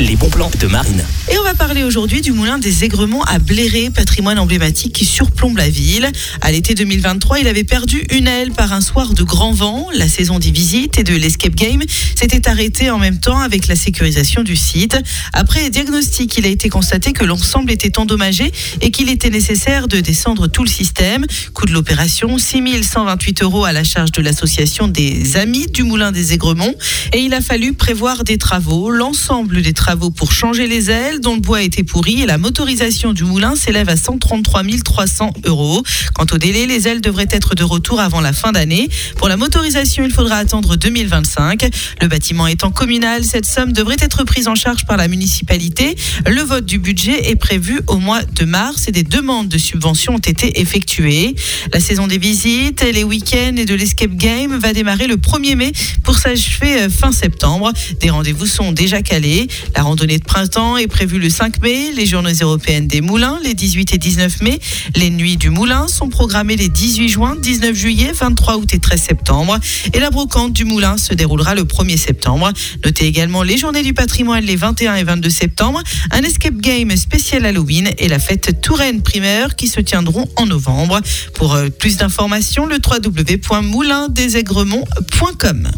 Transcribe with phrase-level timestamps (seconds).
[0.00, 1.04] les bons plans de Marine.
[1.30, 5.58] Et on va parler aujourd'hui du moulin des Aigremont à Bléré, patrimoine emblématique qui surplombe
[5.58, 6.10] la ville.
[6.40, 9.88] À l'été 2023, il avait perdu une aile par un soir de grand vent.
[9.92, 11.82] La saison des visites et de l'escape game
[12.18, 14.96] s'était arrêtée en même temps avec la sécurisation du site.
[15.34, 20.00] Après diagnostic, il a été constaté que l'ensemble était endommagé et qu'il était nécessaire de
[20.00, 21.26] descendre tout le système.
[21.52, 26.32] Coût de l'opération, 6128 euros à la charge de l'association des Amis du Moulin des
[26.32, 26.74] Aigremont.
[27.12, 28.90] Et il a fallu prévoir des travaux.
[28.90, 33.12] L'ensemble des travaux pour changer les ailes dont le bois était pourri et la motorisation
[33.12, 35.82] du moulin s'élève à 133 300 euros.
[36.14, 38.88] Quant au délai, les ailes devraient être de retour avant la fin d'année.
[39.16, 41.68] Pour la motorisation, il faudra attendre 2025.
[42.00, 45.96] Le bâtiment étant communal, cette somme devrait être prise en charge par la municipalité.
[46.26, 50.14] Le vote du budget est prévu au mois de mars et des demandes de subventions
[50.14, 51.34] ont été effectuées.
[51.72, 55.72] La saison des visites, les week-ends et de l'escape game va démarrer le 1er mai
[56.04, 57.72] pour s'achever euh, fin septembre.
[58.00, 59.48] Des rendez-vous sont déjà calés.
[59.76, 63.54] La randonnée de printemps est prévue le 5 mai, les journées européennes des moulins les
[63.54, 64.58] 18 et 19 mai,
[64.96, 69.00] les nuits du moulin sont programmées les 18 juin, 19 juillet, 23 août et 13
[69.00, 69.58] septembre
[69.92, 72.52] et la brocante du moulin se déroulera le 1er septembre.
[72.84, 77.44] Notez également les journées du patrimoine les 21 et 22 septembre, un escape game spécial
[77.44, 81.00] Halloween et la fête Touraine primaire qui se tiendront en novembre.
[81.34, 85.68] Pour euh, plus d'informations, le www.moulindesaigremont.com.